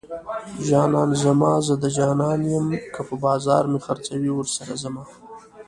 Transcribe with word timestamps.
جانان 0.67 1.09
زما 1.23 1.53
زه 1.65 1.73
د 1.83 1.85
جانان 1.97 2.39
يم 2.53 2.67
که 2.93 3.01
په 3.07 3.15
بازار 3.25 3.63
مې 3.71 3.79
خرڅوي 3.85 4.31
ورسره 4.33 4.73
ځمه 4.83 5.03